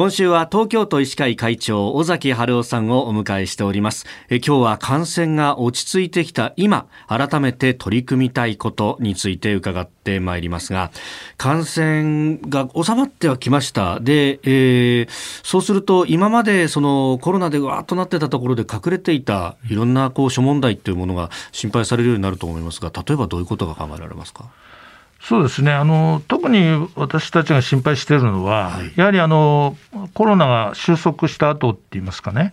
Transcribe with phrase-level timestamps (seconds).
[0.00, 4.06] 今週は東京都医師会会長尾崎春夫さんをお迎えしております。
[4.30, 10.90] え今日は感染が落ち着いてきた今改めて取り組みたいことについて伺ってまいりますが
[11.36, 14.00] 感染が収まってはきました。
[14.00, 15.08] で、えー、
[15.42, 24.46] そうすると今までそのコロナでわーっとなってたところで隠れていたいろんなこう諸問題というものが心配されるようになると思いますが例えばどういうことが考えられますか？
[25.22, 25.72] そうですね。
[25.72, 29.76] あの特に私たちが心配しているのは、はい、やはりあの
[30.14, 32.52] コロナが収束した後って言いますかね、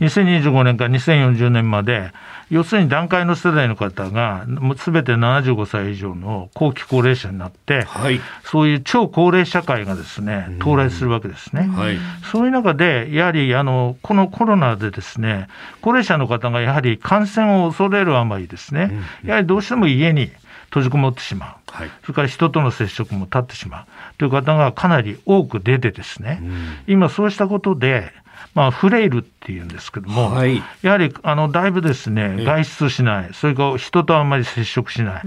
[0.00, 2.12] うん、2025年から2040年まで、
[2.50, 4.44] 要するに段階の世代の方が、
[4.76, 11.68] すべて75歳以上の後期高齢者になって、はい、そういう超高齢社会がですね到来するわけですね。
[11.68, 11.98] はい、
[12.32, 15.46] そういう中で、やはりあのこのコロナでですね
[15.80, 18.90] 高齢者の方がやはり感染を恐れるあまりですね、
[19.24, 20.32] やはりどうしても家に
[20.70, 23.86] 閉じこもってしまう、はい、それから人との接触も立ってしまう。
[24.18, 28.12] という方がかなり多く出てですね、うん、今そうしたことで、
[28.54, 35.22] まあ、フレイルっていうんですけども、はい、やはりあのだいぶですね外出しない、それから人とあんまり接触しない、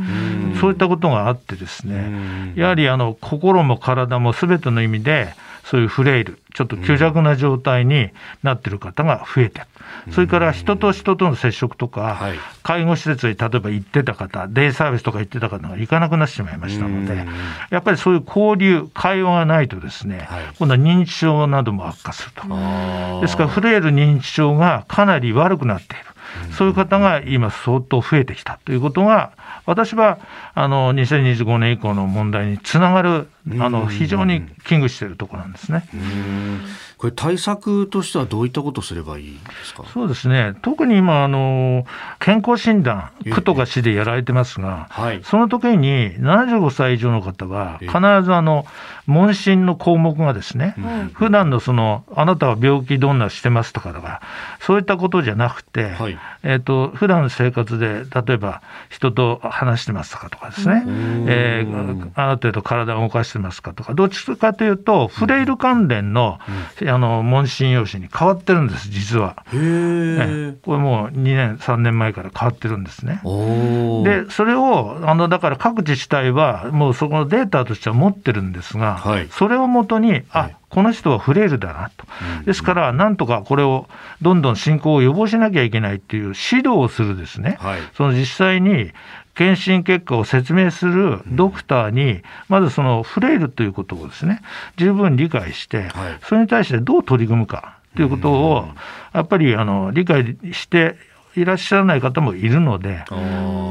[0.55, 5.33] うそういったことがあってですね、やはりあの心も体もすべての意味で、
[5.63, 8.11] そういうフレイル、ちょっと虚弱な状態に
[8.43, 9.61] なっている方が増えて
[10.11, 12.19] それから人と人との接触とか、
[12.61, 17.25] 介護施設に例えば行ってた方、デイサービスとか行ってた方が行かなくなってしまいましたので、
[17.69, 20.27] やっぱりそういう交流、会話がないとですね、
[20.59, 22.41] 今度は認知症なども悪化すると。
[23.21, 26.05] ですから、フレイル認知症がかなり悪くなっている。
[26.51, 29.31] そういう方が今、相当増えてきたということが、
[29.65, 30.19] 私は
[30.55, 33.27] あの2025年以降の問題につながる、
[33.59, 35.85] あの非常に危惧しているところなんですね。
[36.97, 39.83] これ、対策としてはどういったことすればいいですか？
[39.93, 41.85] そうですね、特に今、あの
[42.19, 47.91] 健康診断、区とか市でやられてますが、はい、その時に75歳以上の方は、必
[48.23, 48.65] ずあの
[49.05, 50.75] 問診の項目がですね、
[51.13, 54.21] 普段のそのあなたは病気どんなしてますとかだから、
[54.61, 60.85] そういったことじゃなくて、はい、えーと、普段の生活で、例えば人と話してますかとかですね、
[61.27, 66.39] えー、ある程度体を動かしてますかとか、どっちかというと、フレイル関連の、
[66.81, 69.43] うん、あの問診用紙に変わってるんです、実は。
[69.53, 73.21] へこれもう2年、3年前から変わってるんですね。
[74.03, 80.55] で、それを、あのだから各自治体は、もうそこのデータとしては持ってるんですが、はい、それをもとに、あ、はい。
[80.73, 82.07] この人はフレイルだなと。
[82.45, 83.87] ですから、なんとかこれを
[84.23, 88.91] どんどん進行を予防しなきゃいけないっていう指導をするですね、はい、その実際に
[89.35, 94.41] 検診結果を説明するドクターに、まずそのフレイルということをですね、
[94.77, 95.89] 十分理解して、
[96.27, 98.67] それに対してどう取り組むかということを、
[99.13, 100.97] やっぱりあの理解して
[101.35, 103.05] いらっしゃらない方もいるので、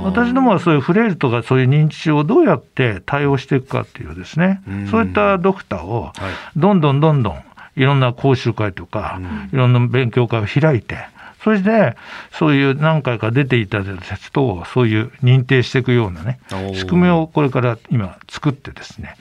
[0.05, 6.13] 私どもはそういうフレイルとかそういう認知症をどうやって対応していくかっていうですね、そういったドクターを
[6.57, 7.45] どんどんどんどん
[7.77, 9.21] いろんな講習会とか、
[9.53, 10.99] いろんな勉強会を開いて、
[11.43, 11.97] それで、
[12.33, 16.39] そういう何回か出ていただいた人を、そういう認定していくようなね、
[16.75, 19.17] 仕組みをこれから今作ってですね、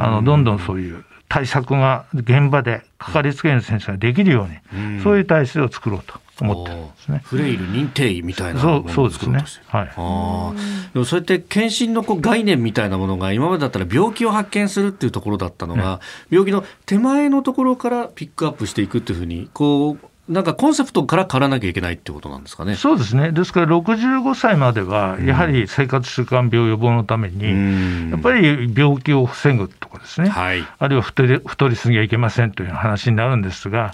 [0.00, 6.20] あの、どんどんそういう対策が現場でかかりつけの先生ができるように、そういう体制を作ろうと。
[6.40, 7.20] 思ってるんですね。
[7.24, 9.44] フレイル認定医みたいなそうそうですね。
[9.68, 9.92] はい。
[9.96, 10.52] あ
[10.92, 15.98] でもそうやって検診のこう概念みたいなものが今までだったら病気を発見するっていうところだったのが、ね、
[16.30, 19.98] 病気の手前のところからピックアップしていくっていうふうにこう
[20.32, 22.74] なんかコンセプトから変わらなきゃいけないってことなんですかね。
[22.74, 23.32] そうですね。
[23.32, 33.92] ですから65歳までは、やはり生活習慣病予防のために、やっぱり病気を防ぐとかですね、はい、あるいは太り太りすぎはいけませんという話になるんですが、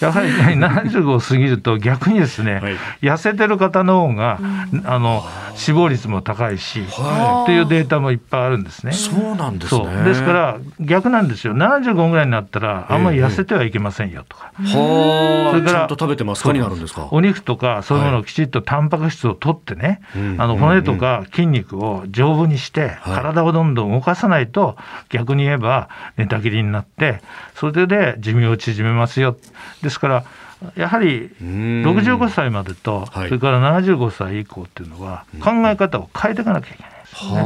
[0.00, 4.38] やはり、ね、 75を過ぎると逆にですね、はい、痩せてる方の方が、
[4.84, 5.24] あの
[5.56, 8.92] 死亡率も高いし、はい、というデータもいっぱいあるんですね。
[8.92, 10.04] そうなんですね。
[10.04, 11.54] ですから逆なんですよ。
[11.54, 14.52] 75ぐらいになったらあんまり痩せてはいけませんよとか。
[14.60, 17.08] えー、それからちゃんと食べてますかになるんですか？
[17.10, 24.76] お肉とかそういうものをきちっとタンパク質を取ってね、はい、あの骨とか筋肉を丈夫にして、体をどんどん動かさないと
[25.08, 27.20] 逆に言えば寝たきりになって
[27.54, 29.36] それで寿命を縮めますよ。
[29.82, 30.24] ですから
[30.76, 37.42] やはり65歳までと、それから75歳以降っていうのは、考え方を変えていかなきゃいけないですね。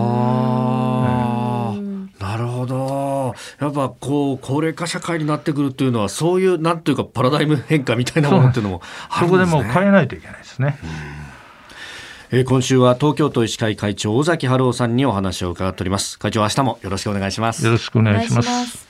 [2.19, 3.35] なるほど。
[3.61, 9.51] やっぱこう高齢化社会になってくるっていうのはそういうなんというかパラダイム変化みたいなものっていうのもあるんですね。
[9.51, 10.79] そこでもう変えないといけないですね。
[12.31, 16.19] えー、今週は東京都医師会会長尾崎春夫さんにお話を伺っております。
[16.19, 17.65] 会長明日もよろしくお願いします。
[17.65, 18.86] よろしくお願いします。